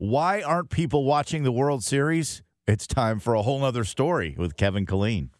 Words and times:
Why 0.00 0.42
aren't 0.42 0.70
people 0.70 1.02
watching 1.02 1.42
the 1.42 1.50
World 1.50 1.82
Series? 1.82 2.42
It's 2.68 2.86
time 2.86 3.18
for 3.18 3.34
a 3.34 3.42
whole 3.42 3.58
nother 3.58 3.82
story 3.82 4.36
with 4.38 4.56
Kevin 4.56 4.86
Killeen. 4.86 5.30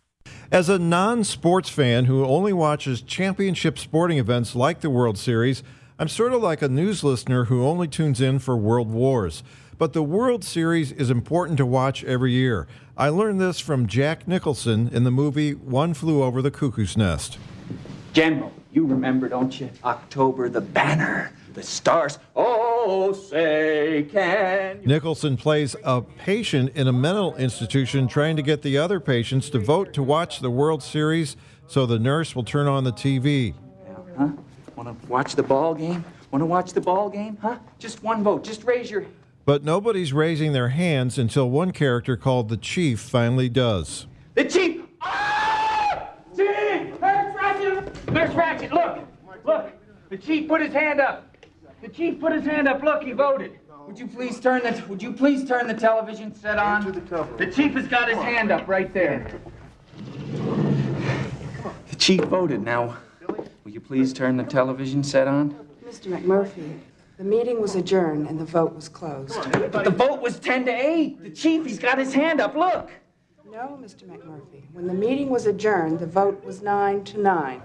As 0.50 0.68
a 0.68 0.80
non 0.80 1.22
sports 1.22 1.68
fan 1.68 2.06
who 2.06 2.24
only 2.24 2.52
watches 2.52 3.00
championship 3.00 3.78
sporting 3.78 4.18
events 4.18 4.56
like 4.56 4.80
the 4.80 4.90
World 4.90 5.16
Series, 5.16 5.62
I'm 5.96 6.08
sort 6.08 6.32
of 6.32 6.42
like 6.42 6.60
a 6.60 6.68
news 6.68 7.04
listener 7.04 7.44
who 7.44 7.64
only 7.64 7.86
tunes 7.86 8.20
in 8.20 8.40
for 8.40 8.56
world 8.56 8.90
wars. 8.90 9.44
But 9.78 9.92
the 9.92 10.02
World 10.02 10.42
Series 10.42 10.90
is 10.90 11.08
important 11.08 11.56
to 11.58 11.64
watch 11.64 12.02
every 12.02 12.32
year. 12.32 12.66
I 12.96 13.10
learned 13.10 13.40
this 13.40 13.60
from 13.60 13.86
Jack 13.86 14.26
Nicholson 14.26 14.88
in 14.88 15.04
the 15.04 15.12
movie 15.12 15.52
One 15.54 15.94
Flew 15.94 16.20
Over 16.20 16.42
the 16.42 16.50
Cuckoo's 16.50 16.96
Nest. 16.96 17.38
General, 18.12 18.52
you 18.72 18.86
remember, 18.86 19.28
don't 19.28 19.58
you? 19.60 19.70
October, 19.84 20.48
the 20.48 20.60
banner, 20.60 21.32
the 21.54 21.62
stars. 21.62 22.18
Oh, 22.36 23.12
say, 23.12 24.06
can 24.10 24.80
you? 24.82 24.86
Nicholson 24.86 25.36
plays 25.36 25.74
a 25.84 26.02
patient 26.02 26.72
in 26.74 26.86
a 26.88 26.92
mental 26.92 27.34
institution 27.36 28.08
trying 28.08 28.36
to 28.36 28.42
get 28.42 28.62
the 28.62 28.78
other 28.78 29.00
patients 29.00 29.50
to 29.50 29.58
vote 29.58 29.92
to 29.94 30.02
watch 30.02 30.40
the 30.40 30.50
World 30.50 30.82
Series 30.82 31.36
so 31.66 31.86
the 31.86 31.98
nurse 31.98 32.34
will 32.34 32.44
turn 32.44 32.66
on 32.66 32.84
the 32.84 32.92
TV. 32.92 33.54
Huh? 34.16 34.28
Want 34.76 35.00
to 35.00 35.08
watch 35.08 35.34
the 35.34 35.42
ball 35.42 35.74
game? 35.74 36.04
Want 36.30 36.42
to 36.42 36.46
watch 36.46 36.72
the 36.72 36.80
ball 36.80 37.08
game? 37.08 37.38
Huh? 37.40 37.58
Just 37.78 38.02
one 38.02 38.22
vote. 38.22 38.44
Just 38.44 38.64
raise 38.64 38.90
your. 38.90 39.06
But 39.44 39.64
nobody's 39.64 40.12
raising 40.12 40.52
their 40.52 40.68
hands 40.68 41.18
until 41.18 41.48
one 41.48 41.72
character 41.72 42.16
called 42.16 42.48
the 42.48 42.56
Chief 42.58 43.00
finally 43.00 43.48
does. 43.48 44.06
The 44.34 44.44
chief. 44.44 44.82
Ah! 45.00 46.10
Chief! 46.36 47.00
Nurse 47.00 47.34
Ratched! 47.34 48.12
Nurse 48.12 48.30
Ratched, 48.30 48.70
look! 48.70 48.98
Look! 49.44 49.72
The 50.18 50.26
chief 50.26 50.48
put 50.48 50.60
his 50.60 50.72
hand 50.72 51.00
up. 51.00 51.36
The 51.80 51.86
chief 51.86 52.18
put 52.18 52.32
his 52.32 52.44
hand 52.44 52.66
up. 52.66 52.82
Look, 52.82 53.04
he 53.04 53.12
voted. 53.12 53.52
Would 53.86 54.00
you 54.00 54.08
please 54.08 54.40
turn 54.40 54.62
the 54.64 54.84
Would 54.88 55.00
you 55.00 55.12
please 55.12 55.46
turn 55.46 55.68
the 55.68 55.74
television 55.74 56.34
set 56.34 56.58
on? 56.58 56.90
The 57.36 57.46
chief 57.54 57.74
has 57.74 57.86
got 57.86 58.08
his 58.08 58.18
hand 58.18 58.50
up 58.50 58.66
right 58.66 58.92
there. 58.92 59.40
The 61.88 61.96
chief 61.96 62.24
voted. 62.24 62.64
Now, 62.64 62.96
will 63.62 63.70
you 63.70 63.80
please 63.80 64.12
turn 64.12 64.36
the 64.36 64.42
television 64.42 65.04
set 65.04 65.28
on? 65.28 65.54
Mr. 65.86 66.10
McMurphy, 66.10 66.80
the 67.16 67.22
meeting 67.22 67.60
was 67.60 67.76
adjourned 67.76 68.26
and 68.26 68.40
the 68.40 68.44
vote 68.44 68.74
was 68.74 68.88
closed. 68.88 69.38
But 69.70 69.84
the 69.84 69.90
vote 69.90 70.20
was 70.20 70.40
10 70.40 70.64
to 70.64 70.72
8. 70.72 71.22
The 71.22 71.30
chief, 71.30 71.64
he's 71.64 71.78
got 71.78 71.96
his 71.96 72.12
hand 72.12 72.40
up. 72.40 72.56
Look. 72.56 72.90
No, 73.48 73.78
Mr. 73.80 74.02
McMurphy. 74.02 74.64
When 74.72 74.88
the 74.88 74.94
meeting 74.94 75.30
was 75.30 75.46
adjourned, 75.46 76.00
the 76.00 76.06
vote 76.08 76.44
was 76.44 76.60
9 76.60 77.04
to 77.04 77.20
9. 77.20 77.62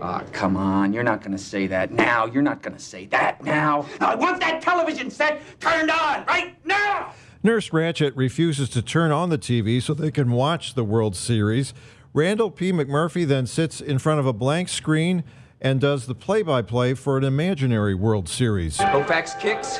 Ah, 0.00 0.24
come 0.32 0.56
on. 0.56 0.92
You're 0.92 1.02
not 1.02 1.20
going 1.20 1.32
to 1.32 1.42
say 1.42 1.66
that 1.66 1.92
now. 1.92 2.26
You're 2.26 2.42
not 2.42 2.62
going 2.62 2.76
to 2.76 2.82
say 2.82 3.06
that 3.06 3.42
now. 3.44 3.86
I 4.00 4.14
want 4.14 4.40
that 4.40 4.62
television 4.62 5.10
set 5.10 5.40
turned 5.60 5.90
on 5.90 6.24
right 6.26 6.54
now. 6.64 7.12
Nurse 7.42 7.70
Ratched 7.70 8.12
refuses 8.16 8.68
to 8.70 8.82
turn 8.82 9.10
on 9.12 9.30
the 9.30 9.38
TV 9.38 9.82
so 9.82 9.94
they 9.94 10.10
can 10.10 10.30
watch 10.30 10.74
the 10.74 10.84
World 10.84 11.16
Series. 11.16 11.72
Randle 12.12 12.50
P. 12.50 12.72
McMurphy 12.72 13.26
then 13.26 13.46
sits 13.46 13.80
in 13.80 13.98
front 13.98 14.20
of 14.20 14.26
a 14.26 14.32
blank 14.32 14.68
screen 14.68 15.24
and 15.60 15.80
does 15.80 16.06
the 16.06 16.14
play 16.14 16.42
by 16.42 16.62
play 16.62 16.94
for 16.94 17.16
an 17.16 17.24
imaginary 17.24 17.94
World 17.94 18.28
Series. 18.28 18.78
Koufax 18.78 19.38
kicks. 19.38 19.78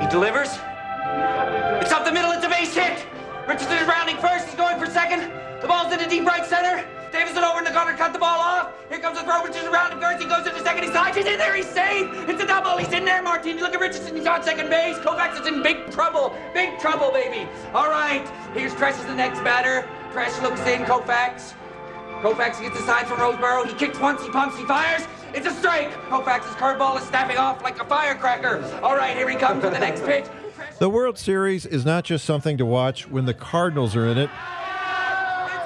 He 0.00 0.06
delivers. 0.08 0.48
It's 1.82 1.92
up 1.92 2.04
the 2.04 2.12
middle. 2.12 2.30
It's 2.32 2.44
a 2.44 2.48
base 2.48 2.74
hit. 2.74 3.06
Richardson 3.48 3.78
is 3.78 3.88
rounding 3.88 4.16
first. 4.18 4.46
He's 4.46 4.54
going 4.54 4.78
for 4.78 4.86
second. 4.86 5.32
The 5.60 5.66
ball's 5.68 5.92
in 5.92 5.98
the 5.98 6.06
deep 6.08 6.24
right 6.26 6.44
center. 6.44 6.86
Davison 7.16 7.44
over 7.44 7.60
in 7.60 7.64
the 7.64 7.70
corner, 7.70 7.96
cut 7.96 8.12
the 8.12 8.18
ball 8.18 8.38
off. 8.38 8.74
Here 8.90 8.98
comes 8.98 9.16
the 9.16 9.24
throw. 9.24 9.42
Richardson 9.42 9.72
rounding 9.72 9.98
first. 10.00 10.22
He 10.22 10.28
goes 10.28 10.46
into 10.46 10.60
second. 10.60 10.84
He 10.84 10.90
slides. 10.90 11.16
He's 11.16 11.24
in 11.24 11.38
there. 11.38 11.54
He's 11.54 11.66
safe. 11.66 12.10
It's 12.28 12.42
a 12.42 12.46
double. 12.46 12.76
He's 12.76 12.92
in 12.92 13.06
there, 13.06 13.22
Martin. 13.22 13.56
Look 13.56 13.72
at 13.72 13.80
Richardson. 13.80 14.14
He's 14.14 14.26
on 14.26 14.42
second 14.42 14.68
base. 14.68 14.98
Koufax 14.98 15.40
is 15.40 15.46
in 15.46 15.62
big 15.62 15.90
trouble. 15.90 16.36
Big 16.52 16.78
trouble, 16.78 17.10
baby. 17.12 17.48
All 17.72 17.88
right. 17.88 18.28
Here's 18.52 18.74
Tresh 18.74 19.00
the 19.06 19.14
next 19.14 19.42
batter. 19.42 19.88
Tresh 20.12 20.42
looks 20.42 20.60
in. 20.66 20.82
Koufax. 20.84 21.54
Koufax 22.20 22.60
gets 22.60 22.78
the 22.78 22.84
sign 22.84 23.06
from 23.06 23.16
Roseboro. 23.16 23.66
He 23.66 23.72
kicks 23.72 23.98
once. 23.98 24.22
He 24.22 24.28
pumps. 24.28 24.58
He 24.58 24.66
fires. 24.66 25.06
It's 25.32 25.46
a 25.46 25.52
strike. 25.52 25.90
Koufax's 26.10 26.54
curveball 26.56 26.98
is 26.98 27.08
snapping 27.08 27.38
off 27.38 27.62
like 27.62 27.80
a 27.80 27.86
firecracker. 27.86 28.62
All 28.82 28.94
right, 28.94 29.16
here 29.16 29.28
he 29.30 29.36
comes 29.36 29.64
for 29.64 29.70
the 29.70 29.78
next 29.78 30.04
pitch. 30.04 30.26
The 30.78 30.90
World 30.90 31.16
Series 31.16 31.64
is 31.64 31.86
not 31.86 32.04
just 32.04 32.26
something 32.26 32.58
to 32.58 32.66
watch 32.66 33.08
when 33.08 33.24
the 33.24 33.32
Cardinals 33.32 33.96
are 33.96 34.06
in 34.06 34.18
it. 34.18 34.28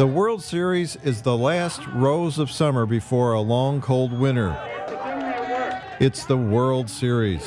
The 0.00 0.06
World 0.06 0.43
Series 0.43 0.97
is 1.05 1.21
the 1.21 1.37
last 1.37 1.87
rose 1.88 2.38
of 2.38 2.50
summer 2.50 2.87
before 2.87 3.34
a 3.34 3.41
long, 3.43 3.83
cold 3.83 4.19
winter. 4.19 4.59
It's 6.00 6.25
the 6.25 6.38
World 6.38 6.88
Series. 6.88 7.43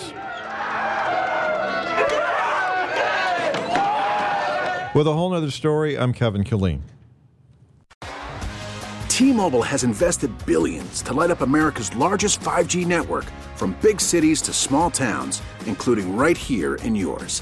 With 4.94 5.08
a 5.08 5.14
whole 5.14 5.32
nother 5.32 5.50
story, 5.50 5.98
I'm 5.98 6.14
Kevin 6.14 6.44
Killeen. 6.44 6.82
T-Mobile 9.10 9.64
has 9.64 9.84
invested 9.84 10.30
billions 10.46 11.02
to 11.02 11.14
light 11.16 11.32
up 11.32 11.42
America's 11.42 11.96
largest 11.96 12.40
5G 12.42 12.86
network 12.86 13.26
from 13.56 13.76
big 13.82 14.00
cities 14.00 14.44
to 14.44 14.54
small 14.54 14.92
towns, 14.92 15.42
including 15.66 16.16
right 16.16 16.38
here 16.38 16.76
in 16.76 16.94
yours. 16.94 17.42